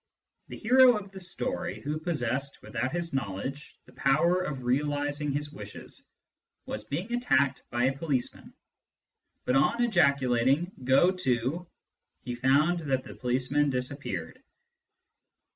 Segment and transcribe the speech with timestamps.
[0.47, 5.51] The hero of the story, who possessed, without his knowledge, the power of realising his
[5.51, 6.07] wishes,
[6.65, 8.55] was being attacked by a policeman,
[9.45, 11.67] but on ejaculating "Go to"
[12.25, 14.41] he found that the policeman disappeared.